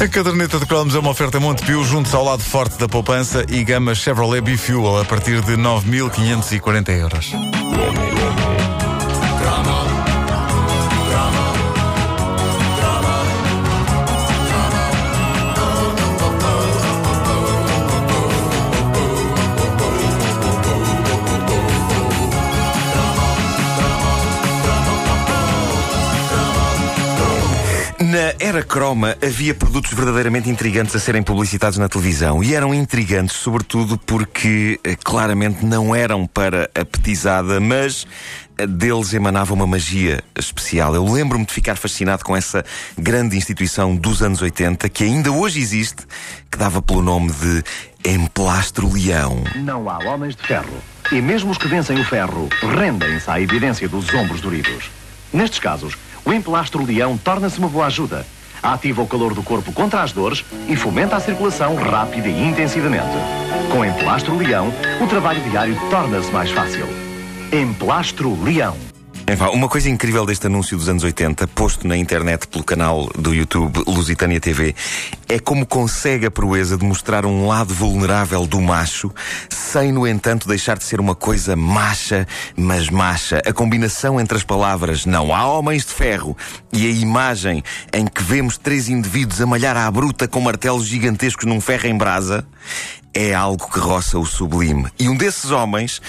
[0.00, 3.64] A caderneta de cromos é uma oferta Montepio junto ao lado forte da poupança e
[3.64, 7.32] gama Chevrolet B-Fuel a partir de 9.540 euros.
[28.40, 33.98] Era croma havia produtos verdadeiramente intrigantes a serem publicitados na televisão e eram intrigantes sobretudo
[33.98, 38.06] porque eh, claramente não eram para a petizada, mas
[38.56, 40.94] eh, deles emanava uma magia especial.
[40.94, 42.64] Eu lembro-me de ficar fascinado com essa
[42.96, 46.06] grande instituição dos anos 80 que ainda hoje existe,
[46.50, 47.64] que dava pelo nome de
[48.08, 49.42] Emplastro Leão.
[49.56, 50.76] Não há homens de ferro.
[51.10, 54.90] E mesmo os que vencem o ferro rendem-se à evidência dos ombros doridos.
[55.32, 55.94] Nestes casos,
[56.28, 58.26] o emplastro leão torna-se uma boa ajuda.
[58.62, 63.16] Ativa o calor do corpo contra as dores e fomenta a circulação rápida e intensivamente.
[63.72, 66.86] Com emplastro leão, o trabalho diário torna-se mais fácil.
[67.50, 68.87] Emplastro leão.
[69.52, 73.84] Uma coisa incrível deste anúncio dos anos 80, posto na internet pelo canal do YouTube
[73.86, 74.74] Lusitânia TV,
[75.28, 79.12] é como consegue a proeza de mostrar um lado vulnerável do macho,
[79.50, 83.42] sem, no entanto, deixar de ser uma coisa macha, mas macha.
[83.44, 86.34] A combinação entre as palavras não há homens de ferro
[86.72, 87.62] e a imagem
[87.92, 91.98] em que vemos três indivíduos a malhar à bruta com martelos gigantescos num ferro em
[91.98, 92.46] brasa
[93.12, 94.86] é algo que roça o sublime.
[94.98, 96.00] E um desses homens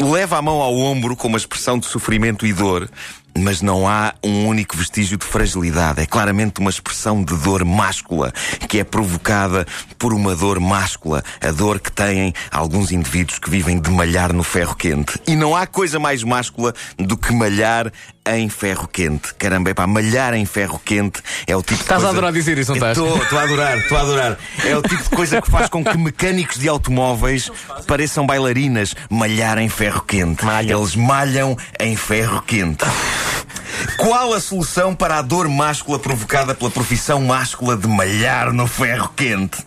[0.00, 2.88] leva a mão ao ombro com uma expressão de sofrimento e dor,
[3.36, 6.00] mas não há um único vestígio de fragilidade.
[6.00, 8.32] É claramente uma expressão de dor máscula,
[8.68, 9.66] que é provocada
[9.98, 14.42] por uma dor máscula, a dor que têm alguns indivíduos que vivem de malhar no
[14.42, 15.20] ferro quente.
[15.26, 17.92] E não há coisa mais máscula do que malhar
[18.26, 19.34] em ferro quente.
[19.34, 22.06] Caramba, é para malhar em ferro quente é o tipo Estás de coisa...
[22.06, 22.98] a adorar dizer isso, não estás?
[22.98, 24.38] Estou a adorar, estou a adorar.
[24.64, 27.50] É o tipo de coisa que faz com que mecânicos de automóveis
[27.86, 30.44] pareçam bailarinas malhar em ferro quente.
[30.68, 32.84] Eles malham em ferro quente.
[33.96, 39.10] Qual a solução para a dor máscula provocada pela profissão máscula de malhar no ferro
[39.14, 39.58] quente?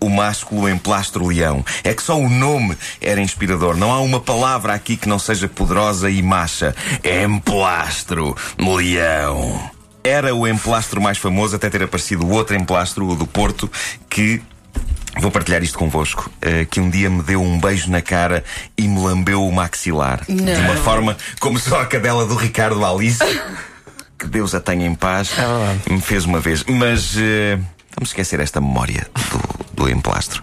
[0.00, 1.64] O másculo em plastro leão.
[1.82, 3.76] É que só o nome era inspirador.
[3.76, 6.74] Não há uma palavra aqui que não seja poderosa e macha.
[7.02, 9.70] Emplastro leão.
[10.04, 13.70] Era o emplastro mais famoso até ter aparecido o outro emplastro, o do Porto,
[14.08, 14.40] que
[15.18, 16.30] Vou partilhar isto convosco.
[16.36, 18.44] Uh, que um dia me deu um beijo na cara
[18.76, 20.22] e me lambeu o maxilar.
[20.28, 20.44] Não.
[20.44, 23.24] De uma forma como só a cadela do Ricardo Alice.
[24.18, 25.30] que Deus a tenha em paz.
[25.38, 26.64] É me fez uma vez.
[26.64, 27.58] Mas uh,
[27.96, 30.42] vamos esquecer esta memória do, do emplastro.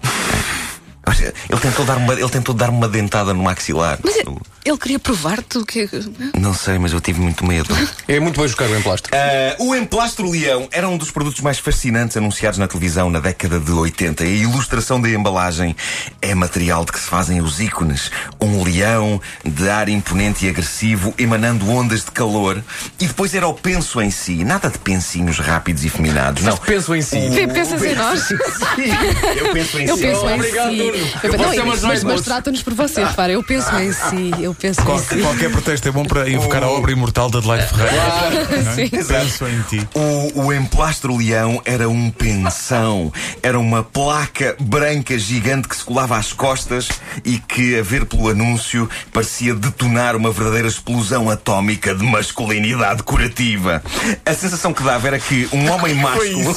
[1.49, 3.99] Ele tentou dar uma, ele tentou dar uma dentada no maxilar.
[4.03, 4.23] Mas é-
[4.65, 5.89] ele queria provar-te o que.
[6.39, 7.75] Não sei, mas eu tive muito medo.
[8.07, 9.11] É muito bem buscar o emplastro.
[9.15, 13.59] Uh, o emplastro leão era um dos produtos mais fascinantes anunciados na televisão na década
[13.59, 15.75] de 80 e a ilustração da embalagem
[16.21, 18.11] é material de que se fazem os ícones.
[18.41, 22.61] Um leão de ar imponente e agressivo emanando ondas de calor
[22.99, 24.43] e depois era o penso em si.
[24.43, 26.43] Nada de pensinhos rápidos e feminados.
[26.43, 26.57] Não.
[26.57, 27.29] penso em si.
[27.29, 28.19] Vê, pensas em nós?
[28.21, 28.35] Sim,
[29.39, 30.01] eu penso em Eu si.
[30.03, 30.81] penso em Obrigado, si.
[30.93, 32.23] Eu, Eu não, mais mas, mas noite.
[32.23, 33.31] trata-nos por você, repara.
[33.33, 34.31] Eu penso em si.
[34.39, 35.21] Eu penso em si.
[35.21, 38.63] qualquer pretexto é bom para invocar a obra imortal de Adelaide Ferreira.
[38.63, 38.75] Não é?
[38.75, 38.89] Sim.
[38.89, 39.87] Penso em ti.
[39.93, 43.11] O, o emplastro leão era um pensão.
[43.41, 46.89] Era uma placa branca gigante que se colava às costas
[47.25, 53.81] e que, a ver pelo anúncio, parecia detonar uma verdadeira explosão atómica de masculinidade curativa.
[54.25, 56.55] A sensação que dava era que um homem másculo,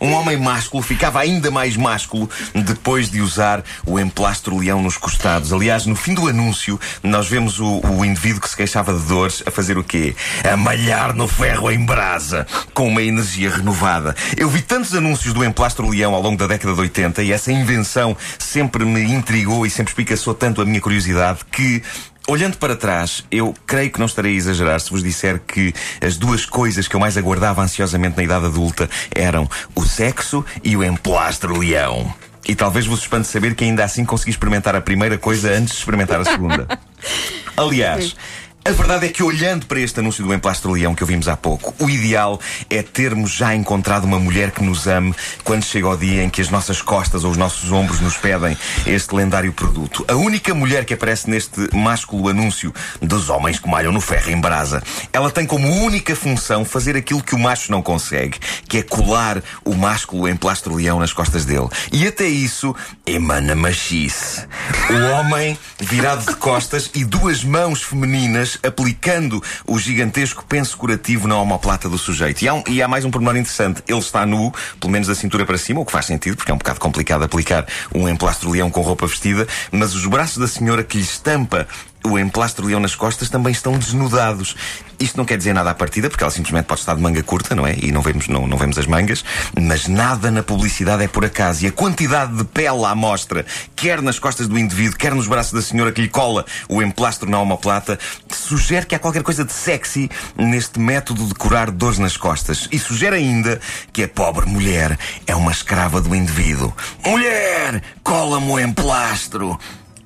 [0.00, 5.52] um homem másculo ficava ainda mais másculo depois de usar o emplastro leão nos costados.
[5.52, 9.42] Aliás, no fim do anúncio, nós vemos o, o indivíduo que se queixava de dores
[9.46, 10.14] a fazer o quê?
[10.44, 14.14] A malhar no ferro em brasa, com uma energia renovada.
[14.36, 17.52] Eu vi tantos anúncios do emplastro leão ao longo da década de 80 e essa
[17.52, 21.82] invenção sempre me intrigou e sempre espicaçou tanto a minha curiosidade que.
[22.30, 26.16] Olhando para trás, eu creio que não estarei a exagerar se vos disser que as
[26.16, 30.84] duas coisas que eu mais aguardava ansiosamente na idade adulta eram o sexo e o
[30.84, 32.14] emplastro leão.
[32.46, 35.80] E talvez vos espante saber que ainda assim consegui experimentar a primeira coisa antes de
[35.80, 36.68] experimentar a segunda.
[37.56, 38.14] Aliás,
[38.62, 41.74] a verdade é que olhando para este anúncio do Emplastro Leão que ouvimos há pouco,
[41.82, 46.22] o ideal é termos já encontrado uma mulher que nos ame quando chega o dia
[46.22, 50.04] em que as nossas costas ou os nossos ombros nos pedem este lendário produto.
[50.06, 54.40] A única mulher que aparece neste másculo anúncio dos homens que malham no ferro em
[54.40, 58.82] brasa, ela tem como única função fazer aquilo que o macho não consegue, que é
[58.82, 61.68] colar o másculo em plastro-leão nas costas dele.
[61.90, 64.46] E até isso emana machice.
[64.90, 71.36] O homem virado de costas e duas mãos femininas aplicando o gigantesco penso curativo na
[71.36, 72.42] omoplata do sujeito.
[72.42, 73.82] E há, um- e há mais um pormenor interessante.
[73.88, 76.54] Ele está nu, pelo menos da cintura para cima, o que faz sentido, porque é
[76.54, 80.96] um bocado complicado aplicar um emplastro-leão com roupa vestida, mas os braços da senhora que
[80.98, 81.66] lhe estampa
[82.04, 84.56] o emplastro-leão nas costas também estão desnudados.
[84.98, 87.54] Isto não quer dizer nada à partida, porque ela simplesmente pode estar de manga curta,
[87.54, 87.74] não é?
[87.78, 89.24] E não vemos, não, não vemos as mangas,
[89.58, 91.64] mas nada na publicidade é por acaso.
[91.64, 93.44] E a quantidade de pele à mostra,
[93.74, 97.30] quer nas costas do indivíduo, quer nos braços da senhora que lhe cola o emplastro
[97.30, 97.98] na omoplata,
[98.30, 102.68] sugere que há qualquer coisa de sexy neste método de curar dores nas costas.
[102.70, 103.60] E sugere ainda
[103.92, 106.74] que a pobre mulher é uma escrava do indivíduo.
[107.04, 109.58] Mulher, cola-me o emplastro.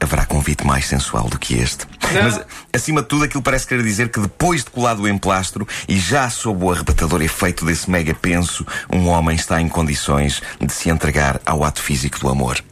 [0.05, 1.87] Haverá convite mais sensual do que este.
[2.13, 2.39] Mas,
[2.75, 6.29] acima de tudo, aquilo parece querer dizer que depois de colado o emplastro e já
[6.29, 11.41] sob o arrebatador efeito desse mega penso, um homem está em condições de se entregar
[11.47, 12.63] ao ato físico do amor.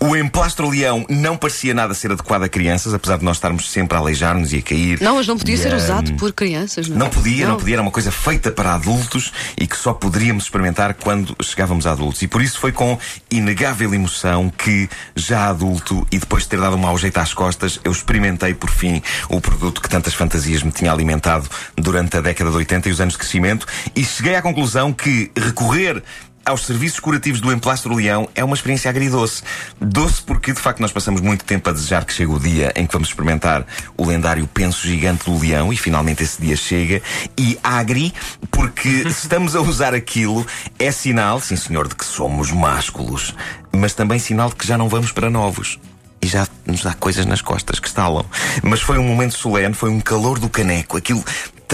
[0.00, 4.00] O emplastro-leão não parecia nada ser adequado a crianças, apesar de nós estarmos sempre a
[4.00, 5.00] aleijar-nos e a cair.
[5.00, 6.96] Não, mas não podia E, ser ah, usado por crianças, não?
[6.98, 7.56] Não podia, não.
[7.56, 11.92] podia, era uma coisa feita para adultos e que só poderíamos experimentar quando chegávamos a
[11.92, 12.22] adultos.
[12.22, 12.98] E por isso foi com
[13.30, 17.80] inegável emoção que, já adulto e depois de ter dado um mau jeito às costas,
[17.84, 22.50] eu experimentei por fim o produto que tantas fantasias me tinha alimentado durante a década
[22.50, 26.02] de 80 e os anos de crescimento e cheguei à conclusão que recorrer
[26.44, 29.42] aos serviços curativos do Emplastro Leão é uma experiência agridoce.
[29.80, 32.86] Doce porque, de facto, nós passamos muito tempo a desejar que chegue o dia em
[32.86, 37.02] que vamos experimentar o lendário penso gigante do leão e finalmente esse dia chega.
[37.38, 38.12] E agri
[38.50, 40.46] porque se estamos a usar aquilo
[40.78, 43.34] é sinal, sim senhor, de que somos másculos,
[43.72, 45.78] mas também sinal de que já não vamos para novos.
[46.20, 48.24] E já nos dá coisas nas costas que estalam.
[48.62, 50.96] Mas foi um momento solene, foi um calor do caneco.
[50.96, 51.22] Aquilo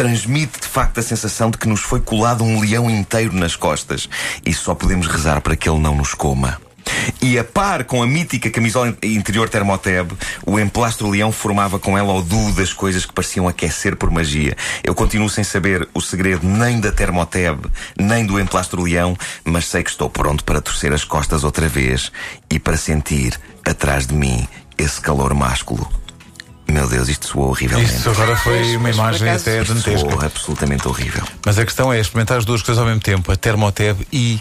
[0.00, 4.08] transmite de facto a sensação de que nos foi colado um leão inteiro nas costas.
[4.46, 6.58] E só podemos rezar para que ele não nos coma.
[7.20, 10.10] E a par com a mítica camisola interior Termoteb,
[10.46, 14.56] o emplastro leão formava com ela o duo das coisas que pareciam aquecer por magia.
[14.82, 17.66] Eu continuo sem saber o segredo nem da Termoteb,
[17.98, 19.14] nem do emplastro leão,
[19.44, 22.10] mas sei que estou pronto para torcer as costas outra vez
[22.50, 24.48] e para sentir atrás de mim
[24.78, 25.99] esse calor másculo.
[26.70, 27.92] Meu Deus, isto soou horrivelmente.
[27.94, 29.98] Isto agora foi uma imagem acaso, até dantesca.
[30.10, 31.22] Soou absolutamente horrível.
[31.44, 34.40] Mas a questão é experimentar as duas coisas ao mesmo tempo: a Termoteb e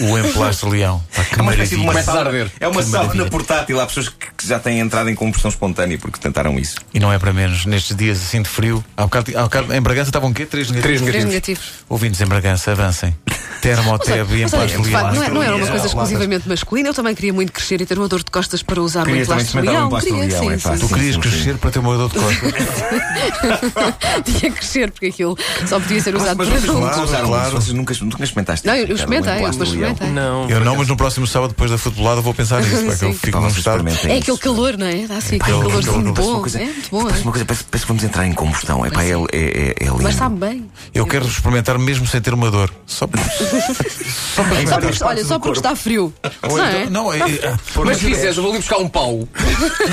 [0.00, 1.02] o emplastro leão.
[1.14, 2.04] Pá, que É uma espécie de uma maravilha.
[2.04, 2.52] Começa a sauna, arder.
[2.60, 3.80] é uma sauna portátil.
[3.80, 6.76] Há pessoas que que já têm entrado em combustão espontânea porque tentaram isso.
[6.94, 8.84] E não é para menos, nestes dias assim de frio.
[8.96, 10.46] Há bocado, há bocado em Bragança estavam o quê?
[10.46, 11.00] Três negativos.
[11.00, 11.64] Três Três negativos.
[11.88, 13.16] Ouvintes em Bragança, avancem.
[13.60, 15.34] Termoteb e emplastro de facto, não, é- leão.
[15.34, 15.70] não era uma Latas.
[15.70, 16.88] coisa exclusivamente masculina.
[16.90, 19.60] Eu também queria muito crescer e ter uma dor de costas para usar o emplastro
[19.60, 19.88] leão.
[19.88, 20.00] leão, é
[20.30, 20.76] sim, pá.
[20.76, 22.52] sim, Tu querias crescer para ter uma dor de costas?
[24.24, 25.36] Tinha que crescer, porque aquilo
[25.66, 27.10] só podia ser usado Mas para vocês adultos.
[27.10, 27.46] claro.
[27.48, 27.50] isso?
[27.56, 28.66] Vocês nunca, nunca experimentaste?
[28.66, 30.08] Não, eu experimentei, eu experimentei.
[30.10, 30.48] Não.
[30.48, 32.84] Eu não, mas no próximo sábado, depois da futebolada, vou pensar nisso.
[32.86, 33.84] Para que eu fico num estado.
[33.88, 35.06] É aquele calor, não é?
[35.06, 36.44] Dá assim aquele calorzinho uma bom.
[36.54, 37.04] É muito bom.
[37.04, 38.84] Parece, uma coisa, parece, parece que vamos entrar em combustão.
[38.84, 40.02] É, pá, é, é, é, é lindo.
[40.02, 40.70] Mas sabe bem.
[40.94, 42.72] Eu quero experimentar mesmo sem ter uma dor.
[42.86, 43.20] Só para.
[43.28, 44.80] Só para Só experimentar.
[44.80, 46.12] porque, olha, só porque está frio.
[46.90, 47.32] Não então- é?
[47.32, 49.28] é, Mas se fizeres, eu vou ali buscar um pau.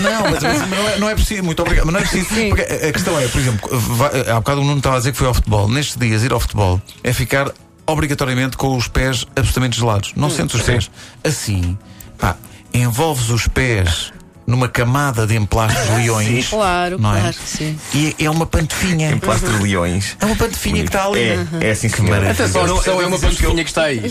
[0.02, 1.86] Não, mas, não, é, não é preciso, muito obrigado.
[1.86, 2.34] Mas não é preciso.
[2.36, 2.50] Sim.
[2.50, 5.18] Porque a questão é, por exemplo, vai, há bocado o Nuno estava a dizer que
[5.18, 5.68] foi ao futebol.
[5.70, 7.52] Nestes dias, ir ao futebol é ficar
[7.88, 10.14] obrigatoriamente com os pés absolutamente gelados.
[10.16, 10.90] Não sentes os pés.
[11.24, 11.78] Assim,
[12.18, 12.36] pá,
[12.74, 14.12] envolves os pés
[14.48, 16.50] numa camada de emplastros leões.
[16.50, 17.20] Claro, não é?
[17.20, 17.78] claro, sim.
[17.94, 19.10] E é uma pantofinha.
[19.12, 20.16] Emplastro de leões.
[20.20, 21.20] É uma pantofinha que está ali.
[21.20, 22.32] É, é assim que maravilha.
[22.32, 24.02] Atenção, não- é uma pantofinha que está aí.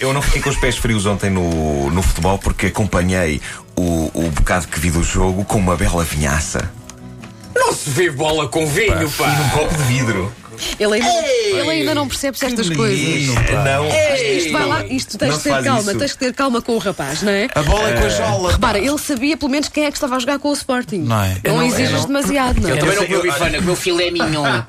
[0.00, 3.40] Eu não fiquei com os pés frios ontem no, no futebol porque acompanhei
[3.76, 6.70] o, o bocado que vi do jogo com uma bela vinhaça.
[7.66, 9.50] Não se vê bola com vinho, E num pá.
[9.52, 10.32] copo de vidro.
[10.80, 13.26] Ele ainda, ele ainda não percebe certas coisas.
[13.26, 13.86] Não.
[14.38, 15.98] Isto vai lá, isto tens Não de ter calma, isso.
[15.98, 17.46] tens de ter calma com o rapaz, não é?
[17.54, 18.52] A bola é com a jaula.
[18.52, 21.00] Repara, ele sabia pelo menos quem é que estava a jogar com o Sporting.
[21.00, 21.36] Não é?
[21.44, 22.72] Eu Não, não- eu exijas não- demasiado, não é?
[22.72, 24.46] Eu também não eu- bifana, com o meu filé mignon.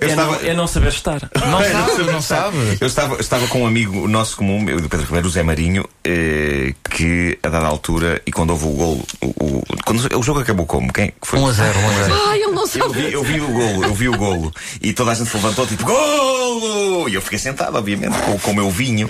[0.00, 1.20] Eu É estava, não, é não saber estar.
[1.46, 2.56] Não sabe, não sabe.
[2.80, 5.84] eu estava, estava com um amigo nosso comum, eu, do Pedro Ribeiro, o Zé Marinho,
[6.04, 10.40] eh, que a dada altura, e quando houve o golo, o, o- quando o jogo
[10.40, 10.92] acabou como?
[10.92, 11.38] Quem que foi?
[11.40, 12.01] 1 a 0, 1 a 0.
[12.10, 12.92] Ai, ele não Eu sabe.
[12.92, 15.66] vi, eu vi o golo, eu vi o golo e toda a gente se levantou
[15.66, 17.08] tipo golo!
[17.08, 19.08] E eu fiquei sentado, obviamente, com, com o meu vinho.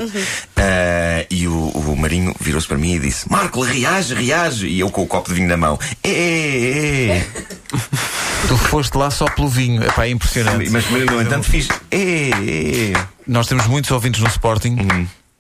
[0.57, 4.67] Ah, e o, o Marinho virou-se para mim e disse: Marco, reage, reage!
[4.67, 7.27] E eu com o copo de vinho na mão: É, é, é.
[8.49, 9.83] Tu foste lá só pelo vinho.
[9.85, 10.69] Epá, é impressionante.
[10.71, 12.93] Mas, mas, no entanto, fiz: É, é.
[13.27, 14.77] Nós temos muitos ouvintes no Sporting.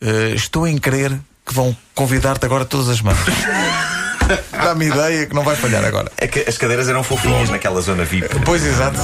[0.01, 1.11] Eh, estou em crer
[1.45, 3.19] que vão convidar-te agora todas as mãos.
[4.53, 6.11] Dá-me ideia que não vai falhar agora.
[6.17, 8.29] É que as cadeiras eram fofinhas naquela zona VIP.
[8.45, 8.99] Pois exato.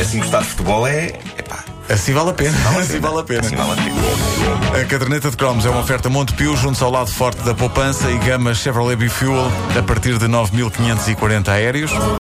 [0.00, 1.12] Assim gostar de futebol é.
[1.38, 2.56] Epá, Assim vale a pena.
[2.78, 3.40] Assim vale a pena.
[3.40, 4.80] Assim vale a pena.
[4.80, 8.18] A caderneta de cromos é uma oferta Montepio junto ao lado forte da poupança e
[8.18, 11.90] gama Chevrolet Bifuel a partir de 9.540 aéreos.